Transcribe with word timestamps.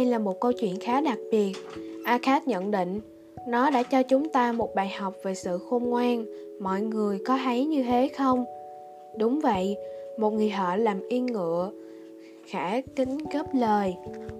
Đây 0.00 0.06
là 0.06 0.18
một 0.18 0.40
câu 0.40 0.52
chuyện 0.52 0.80
khá 0.80 1.00
đặc 1.00 1.18
biệt. 1.30 1.52
Akad 2.04 2.42
nhận 2.46 2.70
định, 2.70 3.00
nó 3.48 3.70
đã 3.70 3.82
cho 3.82 4.02
chúng 4.02 4.28
ta 4.28 4.52
một 4.52 4.74
bài 4.74 4.88
học 4.88 5.14
về 5.22 5.34
sự 5.34 5.58
khôn 5.58 5.84
ngoan. 5.84 6.24
Mọi 6.60 6.80
người 6.80 7.18
có 7.26 7.38
thấy 7.44 7.64
như 7.64 7.82
thế 7.82 8.08
không? 8.08 8.44
Đúng 9.18 9.40
vậy, 9.40 9.76
một 10.18 10.30
người 10.30 10.50
họ 10.50 10.76
làm 10.76 11.08
yên 11.08 11.26
ngựa, 11.26 11.70
khả 12.46 12.80
kính 12.80 13.18
góp 13.32 13.54
lời 13.54 13.94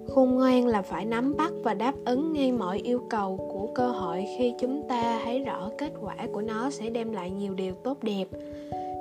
khôn 0.07 0.35
ngoan 0.35 0.67
là 0.67 0.81
phải 0.81 1.05
nắm 1.05 1.37
bắt 1.37 1.51
và 1.63 1.73
đáp 1.73 1.93
ứng 2.05 2.33
ngay 2.33 2.51
mọi 2.51 2.77
yêu 2.77 3.01
cầu 3.09 3.37
của 3.53 3.67
cơ 3.75 3.87
hội 3.87 4.25
khi 4.37 4.53
chúng 4.59 4.83
ta 4.89 5.21
thấy 5.23 5.39
rõ 5.39 5.69
kết 5.77 5.91
quả 6.01 6.15
của 6.33 6.41
nó 6.41 6.69
sẽ 6.69 6.89
đem 6.89 7.11
lại 7.11 7.29
nhiều 7.29 7.53
điều 7.53 7.73
tốt 7.73 7.97
đẹp 8.03 8.25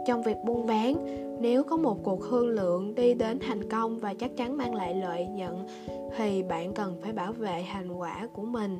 trong 0.06 0.22
việc 0.22 0.36
buôn 0.44 0.66
bán. 0.66 0.94
Nếu 1.40 1.62
có 1.62 1.77
một 1.77 1.96
cuộc 2.04 2.20
thương 2.30 2.48
lượng 2.48 2.95
đi 2.95 3.14
đến 3.14 3.38
thành 3.48 3.68
công 3.70 3.98
và 3.98 4.14
chắc 4.14 4.36
chắn 4.36 4.56
mang 4.56 4.74
lại 4.74 4.95
lợi 4.95 5.27
nhuận, 5.27 5.54
thì 6.16 6.42
bạn 6.42 6.72
cần 6.72 6.96
phải 7.02 7.12
bảo 7.12 7.32
vệ 7.32 7.64
thành 7.72 7.92
quả 7.92 8.28
của 8.32 8.42
mình. 8.42 8.78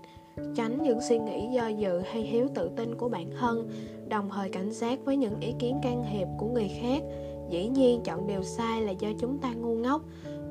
Tránh 0.55 0.83
những 0.83 1.01
suy 1.09 1.19
nghĩ 1.19 1.49
do 1.53 1.69
dự 1.69 2.01
hay 2.01 2.29
thiếu 2.33 2.47
tự 2.55 2.71
tin 2.77 2.95
của 2.95 3.09
bản 3.09 3.31
thân, 3.41 3.69
đồng 4.09 4.29
thời 4.31 4.49
cảnh 4.49 4.71
giác 4.71 5.05
với 5.05 5.17
những 5.17 5.41
ý 5.41 5.55
kiến 5.59 5.79
can 5.83 6.05
thiệp 6.13 6.27
của 6.39 6.47
người 6.47 6.71
khác. 6.81 7.03
Dĩ 7.51 7.69
nhiên, 7.69 8.01
chọn 8.05 8.27
điều 8.27 8.43
sai 8.43 8.83
là 8.83 8.93
do 8.93 9.09
chúng 9.19 9.39
ta 9.39 9.53
ngu 9.53 9.75
ngốc. 9.75 10.03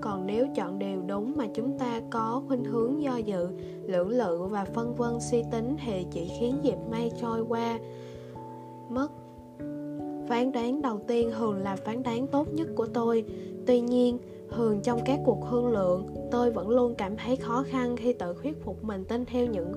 Còn 0.01 0.27
nếu 0.27 0.47
chọn 0.55 0.79
điều 0.79 1.01
đúng 1.01 1.33
mà 1.37 1.45
chúng 1.53 1.77
ta 1.79 2.01
có 2.09 2.41
khuynh 2.47 2.63
hướng 2.63 3.01
do 3.01 3.17
dự, 3.17 3.49
lưỡng 3.85 4.09
lự 4.09 4.43
và 4.43 4.65
phân 4.65 4.95
vân 4.95 5.19
suy 5.19 5.43
tính 5.51 5.75
thì 5.85 6.05
chỉ 6.11 6.31
khiến 6.39 6.55
dịp 6.61 6.77
may 6.91 7.11
trôi 7.21 7.41
qua. 7.41 7.79
Mất 8.89 9.18
phán 10.29 10.51
đoán 10.51 10.81
đầu 10.81 10.99
tiên 11.07 11.31
thường 11.37 11.57
là 11.63 11.75
phán 11.75 12.03
đoán 12.03 12.27
tốt 12.27 12.47
nhất 12.53 12.67
của 12.75 12.85
tôi. 12.85 13.25
Tuy 13.65 13.81
nhiên 13.81 14.17
thường 14.49 14.79
trong 14.83 14.99
các 15.05 15.19
cuộc 15.25 15.37
thương 15.49 15.67
lượng, 15.67 16.07
tôi 16.31 16.51
vẫn 16.51 16.69
luôn 16.69 16.95
cảm 16.95 17.17
thấy 17.17 17.35
khó 17.35 17.63
khăn 17.67 17.97
khi 17.97 18.13
tự 18.13 18.35
thuyết 18.41 18.63
phục 18.63 18.83
mình 18.83 19.05
tin 19.05 19.25
theo 19.25 19.45
những 19.45 19.73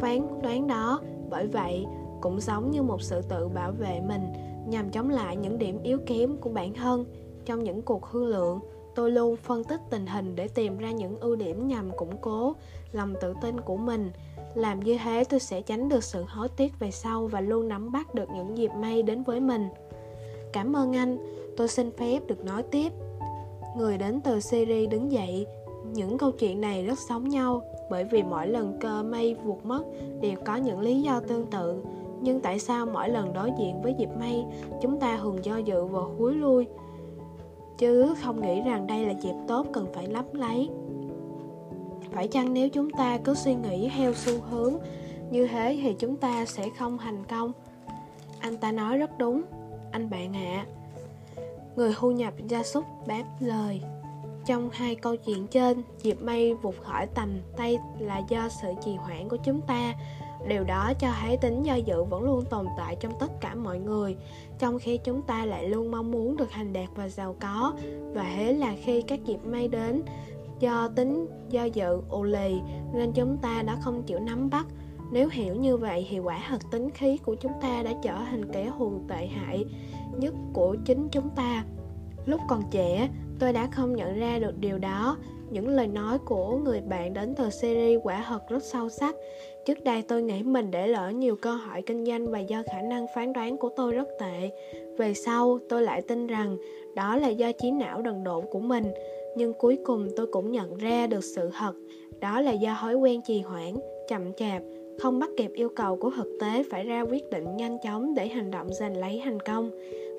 phán 0.00 0.42
đoán 0.42 0.66
đó. 0.66 1.00
Bởi 1.30 1.46
vậy, 1.46 1.86
cũng 2.20 2.40
giống 2.40 2.70
như 2.70 2.82
một 2.82 3.02
sự 3.02 3.22
tự 3.28 3.48
bảo 3.48 3.72
vệ 3.72 4.00
mình, 4.08 4.22
nhằm 4.68 4.90
chống 4.90 5.10
lại 5.10 5.36
những 5.36 5.58
điểm 5.58 5.82
yếu 5.82 5.98
kém 6.06 6.36
của 6.36 6.50
bản 6.50 6.74
thân 6.74 7.04
trong 7.44 7.64
những 7.64 7.82
cuộc 7.82 8.02
thương 8.12 8.26
lượng 8.26 8.58
tôi 9.00 9.10
luôn 9.10 9.36
phân 9.36 9.64
tích 9.64 9.80
tình 9.90 10.06
hình 10.06 10.36
để 10.36 10.48
tìm 10.48 10.78
ra 10.78 10.90
những 10.90 11.20
ưu 11.20 11.36
điểm 11.36 11.68
nhằm 11.68 11.90
củng 11.96 12.16
cố 12.20 12.54
lòng 12.92 13.14
tự 13.20 13.34
tin 13.42 13.60
của 13.60 13.76
mình. 13.76 14.10
Làm 14.54 14.80
như 14.80 14.98
thế, 15.04 15.24
tôi 15.24 15.40
sẽ 15.40 15.62
tránh 15.62 15.88
được 15.88 16.04
sự 16.04 16.24
hối 16.28 16.48
tiếc 16.48 16.78
về 16.78 16.90
sau 16.90 17.26
và 17.26 17.40
luôn 17.40 17.68
nắm 17.68 17.92
bắt 17.92 18.14
được 18.14 18.28
những 18.34 18.58
dịp 18.58 18.70
may 18.80 19.02
đến 19.02 19.22
với 19.22 19.40
mình. 19.40 19.68
Cảm 20.52 20.76
ơn 20.76 20.96
anh. 20.96 21.18
Tôi 21.56 21.68
xin 21.68 21.90
phép 21.90 22.20
được 22.26 22.44
nói 22.44 22.62
tiếp. 22.62 22.92
Người 23.76 23.98
đến 23.98 24.20
từ 24.20 24.40
syria 24.40 24.86
đứng 24.86 25.12
dậy. 25.12 25.46
Những 25.92 26.18
câu 26.18 26.30
chuyện 26.30 26.60
này 26.60 26.86
rất 26.86 26.98
giống 27.08 27.28
nhau, 27.28 27.62
bởi 27.90 28.04
vì 28.04 28.22
mỗi 28.22 28.48
lần 28.48 28.78
cơ 28.80 29.02
may 29.02 29.34
vụt 29.44 29.64
mất 29.64 29.82
đều 30.20 30.36
có 30.44 30.56
những 30.56 30.80
lý 30.80 31.02
do 31.02 31.20
tương 31.20 31.46
tự. 31.46 31.82
Nhưng 32.20 32.40
tại 32.40 32.58
sao 32.58 32.86
mỗi 32.86 33.08
lần 33.08 33.32
đối 33.32 33.50
diện 33.58 33.82
với 33.82 33.94
dịp 33.98 34.10
may, 34.18 34.44
chúng 34.82 35.00
ta 35.00 35.18
thường 35.22 35.44
do 35.44 35.56
dự 35.56 35.84
và 35.84 36.00
húi 36.18 36.34
lui? 36.34 36.66
Chứ 37.80 38.14
không 38.22 38.42
nghĩ 38.42 38.60
rằng 38.60 38.86
đây 38.86 39.06
là 39.06 39.12
dịp 39.12 39.34
tốt 39.48 39.66
cần 39.72 39.86
phải 39.94 40.06
lấp 40.06 40.34
lấy. 40.34 40.68
Phải 42.12 42.28
chăng 42.28 42.54
nếu 42.54 42.68
chúng 42.68 42.90
ta 42.90 43.18
cứ 43.24 43.34
suy 43.34 43.54
nghĩ 43.54 43.90
theo 43.96 44.14
xu 44.14 44.32
hướng 44.50 44.74
như 45.30 45.46
thế 45.46 45.78
thì 45.82 45.94
chúng 45.98 46.16
ta 46.16 46.44
sẽ 46.44 46.68
không 46.78 46.98
thành 46.98 47.24
công? 47.24 47.52
Anh 48.40 48.56
ta 48.56 48.72
nói 48.72 48.98
rất 48.98 49.18
đúng. 49.18 49.42
Anh 49.92 50.10
bạn 50.10 50.36
ạ. 50.36 50.66
À. 50.66 50.66
người 51.76 51.94
thu 51.98 52.10
nhập 52.10 52.34
gia 52.48 52.62
súc 52.62 52.84
đáp 53.06 53.24
lời. 53.40 53.80
Trong 54.46 54.70
hai 54.72 54.94
câu 54.94 55.16
chuyện 55.16 55.46
trên, 55.46 55.82
dịp 56.02 56.22
may 56.22 56.54
vụt 56.54 56.74
khỏi 56.82 57.06
tầm 57.06 57.38
tay 57.56 57.78
là 57.98 58.22
do 58.28 58.48
sự 58.62 58.68
trì 58.84 58.94
hoãn 58.94 59.28
của 59.28 59.36
chúng 59.44 59.60
ta 59.60 59.94
điều 60.48 60.64
đó 60.64 60.92
cho 60.98 61.08
thấy 61.20 61.36
tính 61.36 61.62
do 61.62 61.74
dự 61.74 62.04
vẫn 62.04 62.22
luôn 62.22 62.44
tồn 62.44 62.66
tại 62.76 62.96
trong 63.00 63.12
tất 63.20 63.40
cả 63.40 63.54
mọi 63.54 63.78
người, 63.78 64.16
trong 64.58 64.78
khi 64.78 64.98
chúng 64.98 65.22
ta 65.22 65.44
lại 65.44 65.68
luôn 65.68 65.90
mong 65.90 66.10
muốn 66.10 66.36
được 66.36 66.48
thành 66.50 66.72
đạt 66.72 66.88
và 66.94 67.08
giàu 67.08 67.36
có. 67.40 67.74
Và 68.14 68.32
thế 68.36 68.52
là 68.52 68.74
khi 68.84 69.02
các 69.02 69.24
dịp 69.24 69.38
may 69.44 69.68
đến, 69.68 70.02
do 70.58 70.88
tính 70.88 71.26
do 71.50 71.64
dự, 71.64 72.00
ù 72.08 72.22
lì, 72.22 72.60
nên 72.94 73.12
chúng 73.12 73.36
ta 73.36 73.62
đã 73.62 73.76
không 73.80 74.02
chịu 74.02 74.20
nắm 74.20 74.50
bắt. 74.50 74.66
Nếu 75.12 75.28
hiểu 75.32 75.54
như 75.54 75.76
vậy 75.76 76.06
thì 76.10 76.18
quả 76.18 76.44
thật 76.48 76.58
tính 76.70 76.90
khí 76.90 77.16
của 77.16 77.34
chúng 77.34 77.52
ta 77.62 77.82
đã 77.82 77.92
trở 78.02 78.14
thành 78.30 78.52
kẻ 78.52 78.70
thù 78.78 78.92
tệ 79.08 79.26
hại 79.26 79.64
nhất 80.18 80.34
của 80.52 80.76
chính 80.84 81.08
chúng 81.08 81.30
ta. 81.30 81.64
Lúc 82.26 82.40
còn 82.48 82.62
trẻ, 82.70 83.08
tôi 83.38 83.52
đã 83.52 83.66
không 83.66 83.96
nhận 83.96 84.18
ra 84.18 84.38
được 84.38 84.58
điều 84.58 84.78
đó 84.78 85.16
những 85.50 85.68
lời 85.68 85.86
nói 85.86 86.18
của 86.24 86.56
người 86.56 86.80
bạn 86.80 87.14
đến 87.14 87.34
từ 87.34 87.50
series 87.50 88.00
quả 88.02 88.24
thật 88.28 88.48
rất 88.48 88.62
sâu 88.62 88.88
sắc. 88.88 89.16
Trước 89.64 89.84
đây 89.84 90.02
tôi 90.02 90.22
nghĩ 90.22 90.42
mình 90.42 90.70
để 90.70 90.86
lỡ 90.86 91.10
nhiều 91.10 91.36
cơ 91.36 91.54
hội 91.54 91.82
kinh 91.86 92.04
doanh 92.04 92.30
và 92.30 92.38
do 92.38 92.62
khả 92.72 92.82
năng 92.82 93.06
phán 93.14 93.32
đoán 93.32 93.56
của 93.56 93.68
tôi 93.76 93.92
rất 93.92 94.08
tệ. 94.20 94.50
Về 94.98 95.14
sau, 95.14 95.58
tôi 95.68 95.82
lại 95.82 96.02
tin 96.02 96.26
rằng 96.26 96.56
đó 96.94 97.16
là 97.16 97.28
do 97.28 97.52
trí 97.52 97.70
não 97.70 98.02
đần 98.02 98.24
độn 98.24 98.44
của 98.50 98.60
mình. 98.60 98.84
Nhưng 99.36 99.52
cuối 99.52 99.78
cùng 99.84 100.08
tôi 100.16 100.26
cũng 100.26 100.52
nhận 100.52 100.76
ra 100.76 101.06
được 101.06 101.24
sự 101.24 101.50
thật. 101.58 101.72
Đó 102.20 102.40
là 102.40 102.52
do 102.52 102.76
thói 102.80 102.94
quen 102.94 103.20
trì 103.26 103.40
hoãn, 103.40 103.74
chậm 104.08 104.32
chạp, 104.32 104.62
không 104.98 105.18
bắt 105.18 105.30
kịp 105.36 105.50
yêu 105.54 105.68
cầu 105.76 105.96
của 105.96 106.10
thực 106.16 106.38
tế 106.40 106.62
phải 106.70 106.84
ra 106.84 107.00
quyết 107.00 107.30
định 107.30 107.56
nhanh 107.56 107.78
chóng 107.84 108.14
để 108.14 108.28
hành 108.28 108.50
động 108.50 108.68
giành 108.72 108.96
lấy 108.96 109.20
thành 109.24 109.40
công. 109.40 109.70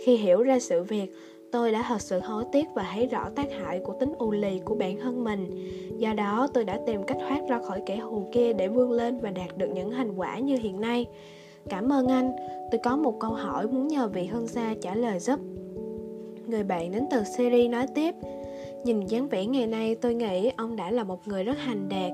Khi 0.06 0.18
hiểu 0.18 0.44
ra 0.44 0.60
sự 0.60 0.84
việc, 0.84 1.12
tôi 1.52 1.72
đã 1.72 1.86
thật 1.88 2.02
sự 2.02 2.20
hối 2.20 2.44
tiếc 2.52 2.68
và 2.74 2.86
thấy 2.94 3.08
rõ 3.08 3.30
tác 3.36 3.48
hại 3.52 3.80
của 3.80 3.94
tính 3.94 4.14
u 4.18 4.32
lì 4.32 4.60
của 4.66 4.76
bản 4.76 5.00
thân 5.00 5.24
mình. 5.24 5.70
Do 5.98 6.14
đó, 6.14 6.48
tôi 6.54 6.66
đã 6.66 6.80
tìm 6.88 7.04
cách 7.04 7.18
thoát 7.20 7.42
ra 7.50 7.60
khỏi 7.68 7.82
kẻ 7.86 8.00
thù 8.02 8.24
kia 8.32 8.54
để 8.54 8.68
vươn 8.68 8.92
lên 8.92 9.20
và 9.20 9.32
đạt 9.32 9.58
được 9.58 9.68
những 9.74 9.92
thành 9.92 10.16
quả 10.16 10.40
như 10.40 10.58
hiện 10.58 10.82
nay. 10.82 11.06
Cảm 11.70 11.92
ơn 11.92 12.08
anh. 12.08 12.32
Tôi 12.72 12.80
có 12.84 12.98
một 12.98 13.20
câu 13.20 13.32
hỏi 13.32 13.68
muốn 13.68 13.88
nhờ 13.88 14.08
vị 14.08 14.26
hương 14.26 14.48
gia 14.48 14.76
trả 14.82 14.96
lời 14.96 15.20
giúp. 15.20 15.40
Người 16.48 16.64
bạn 16.64 16.92
đến 16.92 17.06
từ 17.12 17.24
syria 17.38 17.68
nói 17.68 17.86
tiếp, 17.96 18.16
nhìn 18.84 19.06
dáng 19.06 19.28
vẻ 19.28 19.46
ngày 19.46 19.68
nay, 19.68 19.96
tôi 19.96 20.14
nghĩ 20.14 20.52
ông 20.58 20.76
đã 20.76 20.92
là 20.92 21.04
một 21.04 21.28
người 21.28 21.44
rất 21.44 21.58
hành 21.58 21.90
đạt. 21.90 22.12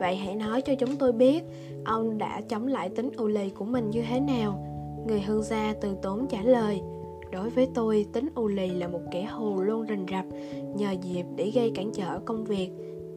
Vậy 0.00 0.16
hãy 0.16 0.34
nói 0.34 0.62
cho 0.62 0.74
chúng 0.74 0.96
tôi 0.96 1.12
biết, 1.12 1.42
ông 1.84 2.18
đã 2.18 2.40
chống 2.48 2.66
lại 2.66 2.88
tính 2.88 3.10
u 3.16 3.26
lì 3.26 3.50
của 3.50 3.64
mình 3.64 3.90
như 3.90 4.02
thế 4.10 4.20
nào? 4.20 4.66
Người 5.06 5.20
hương 5.20 5.42
gia 5.42 5.74
từ 5.80 5.96
tốn 6.02 6.26
trả 6.26 6.42
lời 6.42 6.80
Đối 7.32 7.50
với 7.50 7.68
tôi, 7.74 8.06
tính 8.12 8.28
u 8.34 8.48
lì 8.48 8.68
là 8.68 8.88
một 8.88 9.00
kẻ 9.10 9.24
hù 9.24 9.60
luôn 9.60 9.86
rình 9.88 10.06
rập, 10.10 10.24
nhờ 10.76 10.90
dịp 11.02 11.24
để 11.36 11.50
gây 11.54 11.72
cản 11.74 11.90
trở 11.92 12.18
công 12.18 12.44
việc. 12.44 12.70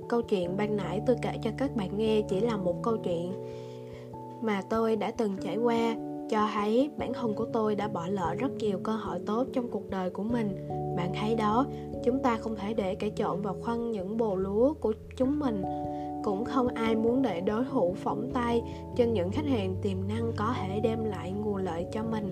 Câu 0.09 0.22
chuyện 0.22 0.57
ban 0.57 0.78
nãy 0.78 1.01
tôi 1.06 1.16
kể 1.22 1.31
cho 1.44 1.51
các 1.57 1.75
bạn 1.75 1.97
nghe 1.97 2.22
chỉ 2.22 2.40
là 2.40 2.57
một 2.57 2.84
câu 2.84 2.97
chuyện 2.97 3.34
mà 4.41 4.62
tôi 4.69 4.96
đã 4.96 5.12
từng 5.12 5.38
trải 5.41 5.57
qua, 5.57 5.96
cho 6.29 6.47
thấy 6.53 6.90
bản 6.97 7.13
thân 7.13 7.34
của 7.34 7.46
tôi 7.46 7.75
đã 7.75 7.88
bỏ 7.88 8.07
lỡ 8.07 8.35
rất 8.40 8.51
nhiều 8.56 8.79
cơ 8.84 8.91
hội 8.91 9.19
tốt 9.25 9.47
trong 9.53 9.68
cuộc 9.72 9.90
đời 9.90 10.09
của 10.09 10.24
mình. 10.24 10.68
Bạn 10.97 11.12
thấy 11.19 11.35
đó, 11.35 11.66
chúng 12.03 12.19
ta 12.19 12.38
không 12.38 12.56
thể 12.56 12.74
để 12.74 12.95
kẻ 12.95 13.09
trộn 13.16 13.41
vào 13.41 13.56
khoăn 13.62 13.91
những 13.91 14.18
bồ 14.18 14.35
lúa 14.35 14.74
của 14.74 14.94
chúng 15.18 15.40
mình 15.40 15.63
cũng 16.24 16.45
không 16.45 16.68
ai 16.68 16.95
muốn 16.95 17.22
để 17.22 17.41
đối 17.41 17.63
thủ 17.72 17.94
phỏng 17.94 18.30
tay 18.34 18.62
trên 18.95 19.13
những 19.13 19.31
khách 19.31 19.45
hàng 19.45 19.75
tiềm 19.81 19.97
năng 20.07 20.31
có 20.38 20.53
thể 20.62 20.80
đem 20.80 21.03
lại 21.03 21.31
nguồn 21.31 21.56
lợi 21.56 21.85
cho 21.91 22.03
mình 22.03 22.31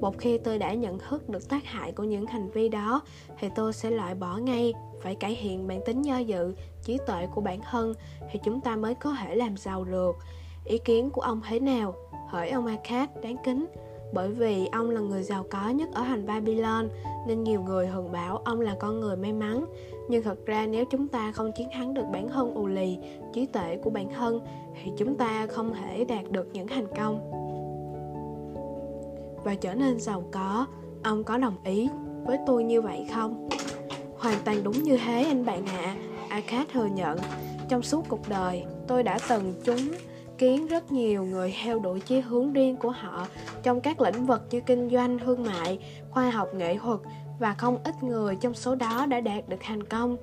một 0.00 0.18
khi 0.18 0.38
tôi 0.38 0.58
đã 0.58 0.74
nhận 0.74 0.98
thức 0.98 1.28
được 1.28 1.48
tác 1.48 1.64
hại 1.64 1.92
của 1.92 2.04
những 2.04 2.26
hành 2.26 2.50
vi 2.50 2.68
đó, 2.68 3.02
thì 3.38 3.48
tôi 3.54 3.72
sẽ 3.72 3.90
loại 3.90 4.14
bỏ 4.14 4.36
ngay. 4.36 4.74
Phải 5.02 5.14
cải 5.14 5.38
thiện 5.40 5.68
bản 5.68 5.80
tính 5.86 6.02
do 6.02 6.18
dự, 6.18 6.54
trí 6.82 6.98
tuệ 7.06 7.26
của 7.34 7.40
bản 7.40 7.60
thân, 7.70 7.94
thì 8.30 8.40
chúng 8.44 8.60
ta 8.60 8.76
mới 8.76 8.94
có 8.94 9.14
thể 9.20 9.34
làm 9.34 9.56
giàu 9.56 9.84
được. 9.84 10.16
Ý 10.64 10.78
kiến 10.78 11.10
của 11.10 11.20
ông 11.20 11.40
thế 11.48 11.60
nào? 11.60 11.94
Hỏi 12.28 12.50
ông 12.50 12.66
Akad 12.66 13.08
đáng 13.22 13.36
kính. 13.44 13.66
Bởi 14.12 14.28
vì 14.28 14.66
ông 14.66 14.90
là 14.90 15.00
người 15.00 15.22
giàu 15.22 15.44
có 15.50 15.68
nhất 15.68 15.88
ở 15.94 16.02
thành 16.02 16.26
Babylon, 16.26 16.88
nên 17.26 17.44
nhiều 17.44 17.62
người 17.62 17.86
thường 17.86 18.12
bảo 18.12 18.36
ông 18.36 18.60
là 18.60 18.76
con 18.80 19.00
người 19.00 19.16
may 19.16 19.32
mắn. 19.32 19.64
Nhưng 20.08 20.22
thật 20.22 20.46
ra 20.46 20.66
nếu 20.66 20.84
chúng 20.84 21.08
ta 21.08 21.32
không 21.32 21.52
chiến 21.52 21.68
thắng 21.72 21.94
được 21.94 22.04
bản 22.12 22.28
thân 22.28 22.54
ù 22.54 22.66
lì, 22.66 22.98
trí 23.32 23.46
tuệ 23.46 23.76
của 23.76 23.90
bản 23.90 24.08
thân, 24.14 24.40
thì 24.82 24.92
chúng 24.98 25.16
ta 25.16 25.46
không 25.46 25.72
thể 25.74 26.04
đạt 26.04 26.30
được 26.30 26.48
những 26.52 26.66
thành 26.66 26.86
công 26.96 27.39
và 29.44 29.54
trở 29.54 29.74
nên 29.74 30.00
giàu 30.00 30.24
có. 30.32 30.66
Ông 31.04 31.24
có 31.24 31.38
đồng 31.38 31.56
ý 31.64 31.88
với 32.24 32.38
tôi 32.46 32.64
như 32.64 32.82
vậy 32.82 33.06
không? 33.14 33.48
Hoàn 34.18 34.38
toàn 34.44 34.64
đúng 34.64 34.82
như 34.82 34.96
thế, 34.96 35.24
anh 35.24 35.44
bạn 35.44 35.66
ạ. 35.66 35.82
À. 35.82 35.96
Akad 36.28 36.68
thừa 36.72 36.86
nhận. 36.86 37.18
Trong 37.68 37.82
suốt 37.82 38.04
cuộc 38.08 38.28
đời, 38.28 38.64
tôi 38.88 39.02
đã 39.02 39.18
từng 39.28 39.54
chúng 39.64 39.78
kiến 40.38 40.66
rất 40.66 40.92
nhiều 40.92 41.24
người 41.24 41.54
theo 41.62 41.78
đuổi 41.78 42.00
chí 42.00 42.20
hướng 42.20 42.52
riêng 42.52 42.76
của 42.76 42.90
họ 42.90 43.26
trong 43.62 43.80
các 43.80 44.00
lĩnh 44.00 44.26
vực 44.26 44.42
như 44.50 44.60
kinh 44.60 44.90
doanh, 44.90 45.18
thương 45.18 45.44
mại, 45.44 45.78
khoa 46.10 46.30
học, 46.30 46.54
nghệ 46.54 46.78
thuật 46.78 47.00
và 47.38 47.54
không 47.54 47.78
ít 47.84 48.02
người 48.02 48.36
trong 48.36 48.54
số 48.54 48.74
đó 48.74 49.06
đã 49.06 49.20
đạt 49.20 49.48
được 49.48 49.56
thành 49.60 49.82
công. 49.82 50.16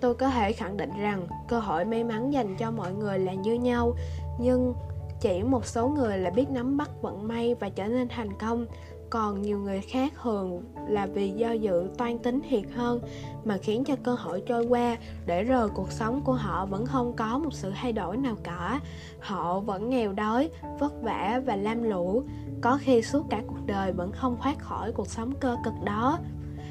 Tôi 0.00 0.14
có 0.14 0.28
thể 0.28 0.52
khẳng 0.52 0.76
định 0.76 0.90
rằng 0.98 1.26
cơ 1.48 1.58
hội 1.58 1.84
may 1.84 2.04
mắn 2.04 2.32
dành 2.32 2.56
cho 2.56 2.70
mọi 2.70 2.92
người 2.92 3.18
là 3.18 3.32
như 3.32 3.54
nhau, 3.54 3.94
nhưng 4.40 4.74
chỉ 5.22 5.42
một 5.42 5.66
số 5.66 5.88
người 5.88 6.18
là 6.18 6.30
biết 6.30 6.50
nắm 6.50 6.76
bắt 6.76 6.90
vận 7.02 7.28
may 7.28 7.54
và 7.54 7.68
trở 7.68 7.86
nên 7.86 8.08
thành 8.08 8.38
công. 8.38 8.66
Còn 9.10 9.42
nhiều 9.42 9.58
người 9.58 9.80
khác 9.80 10.12
thường 10.22 10.62
là 10.88 11.06
vì 11.06 11.30
do 11.30 11.52
dự 11.52 11.88
toan 11.98 12.18
tính 12.18 12.40
thiệt 12.48 12.64
hơn 12.74 13.00
mà 13.44 13.56
khiến 13.56 13.84
cho 13.84 13.96
cơ 14.02 14.14
hội 14.14 14.42
trôi 14.46 14.66
qua. 14.66 14.96
Để 15.26 15.44
rồi 15.44 15.68
cuộc 15.68 15.92
sống 15.92 16.22
của 16.24 16.32
họ 16.32 16.66
vẫn 16.66 16.86
không 16.86 17.16
có 17.16 17.38
một 17.38 17.52
sự 17.52 17.72
thay 17.74 17.92
đổi 17.92 18.16
nào 18.16 18.36
cả. 18.42 18.80
Họ 19.20 19.60
vẫn 19.60 19.90
nghèo 19.90 20.12
đói, 20.12 20.50
vất 20.78 21.02
vả 21.02 21.40
và 21.46 21.56
lam 21.56 21.82
lũ. 21.82 22.22
Có 22.60 22.78
khi 22.80 23.02
suốt 23.02 23.26
cả 23.30 23.42
cuộc 23.46 23.66
đời 23.66 23.92
vẫn 23.92 24.12
không 24.12 24.36
thoát 24.42 24.58
khỏi 24.58 24.92
cuộc 24.92 25.06
sống 25.06 25.32
cơ 25.40 25.56
cực 25.64 25.74
đó. 25.84 26.18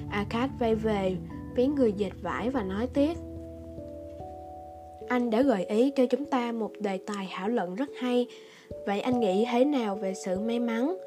Akad 0.10 0.50
vay 0.60 0.76
về, 0.76 1.18
phía 1.56 1.68
người 1.68 1.94
dịch 1.94 2.14
vải 2.22 2.50
và 2.50 2.64
nói 2.64 2.88
tiếp 2.88 3.18
anh 5.12 5.30
đã 5.30 5.42
gợi 5.42 5.66
ý 5.66 5.92
cho 5.96 6.06
chúng 6.06 6.26
ta 6.26 6.52
một 6.52 6.72
đề 6.80 6.98
tài 6.98 7.28
thảo 7.32 7.50
luận 7.50 7.76
rất 7.76 7.90
hay. 7.96 8.28
Vậy 8.86 9.00
anh 9.00 9.20
nghĩ 9.20 9.46
thế 9.52 9.66
nào 9.66 9.96
về 9.96 10.14
sự 10.14 10.40
may 10.40 10.60
mắn? 10.60 10.98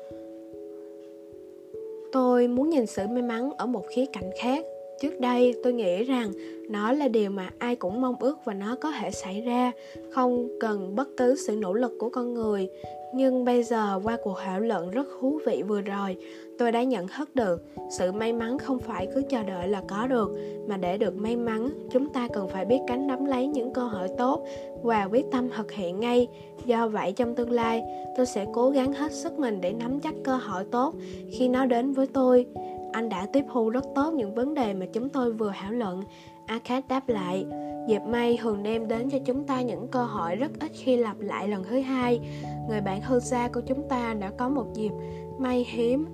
Tôi 2.12 2.48
muốn 2.48 2.70
nhìn 2.70 2.86
sự 2.86 3.06
may 3.06 3.22
mắn 3.22 3.50
ở 3.58 3.66
một 3.66 3.84
khía 3.88 4.04
cạnh 4.12 4.30
khác 4.40 4.64
trước 5.00 5.20
đây, 5.20 5.54
tôi 5.62 5.72
nghĩ 5.72 6.04
rằng 6.04 6.32
nó 6.68 6.92
là 6.92 7.08
điều 7.08 7.30
mà 7.30 7.50
ai 7.58 7.76
cũng 7.76 8.00
mong 8.00 8.16
ước 8.20 8.38
và 8.44 8.54
nó 8.54 8.76
có 8.80 8.90
thể 8.90 9.10
xảy 9.10 9.40
ra. 9.40 9.72
Không 10.10 10.48
cần 10.60 10.94
bất 10.96 11.08
cứ 11.16 11.36
sự 11.46 11.56
nỗ 11.56 11.72
lực 11.72 11.92
của 11.98 12.08
con 12.08 12.34
người. 12.34 12.68
Nhưng 13.14 13.44
bây 13.44 13.62
giờ, 13.62 14.00
qua 14.04 14.16
cuộc 14.24 14.38
thảo 14.44 14.60
luận 14.60 14.90
rất 14.90 15.06
thú 15.20 15.40
vị 15.46 15.62
vừa 15.68 15.80
rồi, 15.80 16.16
tôi 16.58 16.72
đã 16.72 16.82
nhận 16.82 17.08
thức 17.08 17.34
được 17.34 17.62
sự 17.90 18.12
may 18.12 18.32
mắn 18.32 18.58
không 18.58 18.78
phải 18.78 19.08
cứ 19.14 19.22
chờ 19.30 19.42
đợi 19.42 19.68
là 19.68 19.82
có 19.88 20.06
được, 20.06 20.30
mà 20.68 20.76
để 20.76 20.98
được 20.98 21.16
may 21.16 21.36
mắn, 21.36 21.68
chúng 21.92 22.12
ta 22.12 22.28
cần 22.32 22.48
phải 22.48 22.64
biết 22.64 22.78
cánh 22.86 23.06
nắm 23.06 23.24
lấy 23.24 23.46
những 23.46 23.72
cơ 23.72 23.82
hội 23.82 24.08
tốt 24.18 24.46
và 24.82 25.04
quyết 25.04 25.24
tâm 25.32 25.48
thực 25.56 25.72
hiện 25.72 26.00
ngay. 26.00 26.28
Do 26.66 26.88
vậy, 26.88 27.12
trong 27.12 27.34
tương 27.34 27.50
lai, 27.50 27.82
tôi 28.16 28.26
sẽ 28.26 28.46
cố 28.52 28.70
gắng 28.70 28.92
hết 28.92 29.12
sức 29.12 29.38
mình 29.38 29.60
để 29.60 29.72
nắm 29.72 30.00
chắc 30.00 30.14
cơ 30.24 30.36
hội 30.36 30.64
tốt 30.70 30.94
khi 31.30 31.48
nó 31.48 31.66
đến 31.66 31.92
với 31.92 32.06
tôi 32.06 32.46
anh 32.94 33.08
đã 33.08 33.26
tiếp 33.32 33.44
thu 33.52 33.70
rất 33.70 33.84
tốt 33.94 34.14
những 34.14 34.34
vấn 34.34 34.54
đề 34.54 34.74
mà 34.74 34.86
chúng 34.92 35.08
tôi 35.08 35.32
vừa 35.32 35.52
thảo 35.54 35.72
luận. 35.72 36.02
Akad 36.46 36.84
đáp 36.88 37.08
lại, 37.08 37.46
Dịp 37.88 38.02
may 38.02 38.38
thường 38.42 38.62
đem 38.62 38.88
đến 38.88 39.10
cho 39.10 39.18
chúng 39.24 39.44
ta 39.44 39.62
những 39.62 39.88
cơ 39.88 40.04
hội 40.04 40.36
rất 40.36 40.50
ít 40.60 40.70
khi 40.74 40.96
lặp 40.96 41.20
lại 41.20 41.48
lần 41.48 41.64
thứ 41.64 41.80
hai. 41.80 42.20
Người 42.68 42.80
bạn 42.80 43.02
hư 43.02 43.20
xa 43.20 43.48
của 43.48 43.60
chúng 43.60 43.88
ta 43.88 44.14
đã 44.14 44.30
có 44.38 44.48
một 44.48 44.66
dịp 44.74 44.92
may 45.38 45.66
hiếm. 45.68 46.06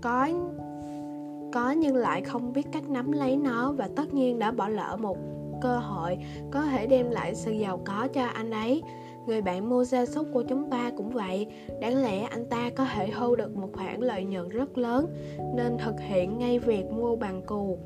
Có 0.00 0.28
có 1.52 1.70
nhưng 1.70 1.96
lại 1.96 2.22
không 2.22 2.52
biết 2.52 2.66
cách 2.72 2.88
nắm 2.88 3.12
lấy 3.12 3.36
nó 3.36 3.72
và 3.72 3.88
tất 3.96 4.14
nhiên 4.14 4.38
đã 4.38 4.50
bỏ 4.50 4.68
lỡ 4.68 4.96
một 5.00 5.18
cơ 5.62 5.78
hội 5.78 6.18
có 6.50 6.62
thể 6.62 6.86
đem 6.86 7.10
lại 7.10 7.34
sự 7.34 7.52
giàu 7.52 7.80
có 7.84 8.08
cho 8.14 8.24
anh 8.24 8.50
ấy 8.50 8.82
người 9.28 9.42
bạn 9.42 9.68
mua 9.68 9.84
gia 9.84 10.06
súc 10.06 10.26
của 10.32 10.42
chúng 10.42 10.70
ta 10.70 10.90
cũng 10.96 11.10
vậy. 11.10 11.46
Đáng 11.80 11.96
lẽ 11.96 12.22
anh 12.22 12.46
ta 12.46 12.70
có 12.76 12.84
thể 12.84 13.10
thu 13.18 13.36
được 13.36 13.56
một 13.56 13.68
khoản 13.72 14.00
lợi 14.00 14.24
nhuận 14.24 14.48
rất 14.48 14.78
lớn, 14.78 15.06
nên 15.56 15.76
thực 15.78 15.94
hiện 16.00 16.38
ngay 16.38 16.58
việc 16.58 16.84
mua 16.90 17.16
bằng 17.16 17.42
cù. 17.42 17.78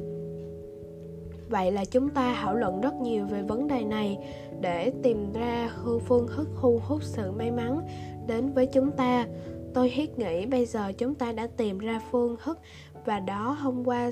Vậy 1.49 1.73
là 1.73 1.85
chúng 1.85 2.09
ta 2.11 2.37
thảo 2.41 2.55
luận 2.55 2.81
rất 2.81 2.94
nhiều 2.94 3.27
về 3.27 3.43
vấn 3.43 3.69
đề 3.69 3.85
này. 3.85 4.19
Để 4.61 4.93
tìm 5.03 5.33
ra 5.33 5.71
phương 6.06 6.27
thức 6.37 6.49
thu 6.61 6.81
hút 6.87 7.03
sự 7.03 7.33
may 7.33 7.50
mắn 7.50 7.81
đến 8.27 8.53
với 8.53 8.67
chúng 8.67 8.91
ta, 8.91 9.27
tôi 9.75 9.93
thiết 9.94 10.19
nghĩ 10.19 10.47
bây 10.47 10.67
giờ 10.67 10.93
chúng 10.99 11.15
ta 11.15 11.33
đã 11.33 11.47
tìm 11.56 11.79
ra 11.79 12.00
phương 12.11 12.37
thức 12.44 12.59
và 13.05 13.21
đó 13.21 13.56
hôm 13.61 13.85
qua 13.85 14.11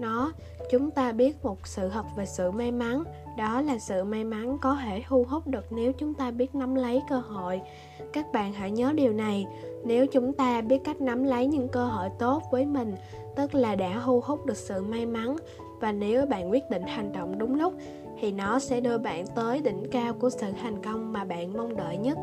nó, 0.00 0.32
chúng 0.70 0.90
ta 0.90 1.12
biết 1.12 1.44
một 1.44 1.66
sự 1.66 1.88
thật 1.88 2.04
về 2.16 2.26
sự 2.26 2.50
may 2.50 2.72
mắn. 2.72 3.04
Đó 3.38 3.60
là 3.60 3.78
sự 3.78 4.04
may 4.04 4.24
mắn 4.24 4.58
có 4.60 4.74
thể 4.74 5.02
thu 5.08 5.26
hút 5.28 5.46
được 5.46 5.64
nếu 5.70 5.92
chúng 5.92 6.14
ta 6.14 6.30
biết 6.30 6.54
nắm 6.54 6.74
lấy 6.74 7.02
cơ 7.08 7.16
hội. 7.16 7.60
Các 8.12 8.32
bạn 8.32 8.52
hãy 8.52 8.70
nhớ 8.70 8.92
điều 8.92 9.12
này. 9.12 9.46
Nếu 9.84 10.06
chúng 10.06 10.32
ta 10.32 10.60
biết 10.60 10.78
cách 10.84 11.00
nắm 11.00 11.24
lấy 11.24 11.46
những 11.46 11.68
cơ 11.68 11.84
hội 11.84 12.08
tốt 12.18 12.42
với 12.50 12.66
mình, 12.66 12.94
tức 13.36 13.54
là 13.54 13.74
đã 13.74 14.02
thu 14.04 14.20
hút 14.20 14.46
được 14.46 14.56
sự 14.56 14.82
may 14.82 15.06
mắn, 15.06 15.36
và 15.80 15.92
nếu 15.92 16.26
bạn 16.26 16.50
quyết 16.50 16.70
định 16.70 16.82
hành 16.82 17.12
động 17.12 17.38
đúng 17.38 17.54
lúc, 17.54 17.74
thì 18.20 18.32
nó 18.32 18.58
sẽ 18.58 18.80
đưa 18.80 18.98
bạn 18.98 19.26
tới 19.34 19.60
đỉnh 19.60 19.90
cao 19.90 20.12
của 20.12 20.30
sự 20.30 20.46
thành 20.62 20.82
công 20.82 21.12
mà 21.12 21.24
bạn 21.24 21.52
mong 21.52 21.76
đợi 21.76 21.96
nhất. 21.96 22.18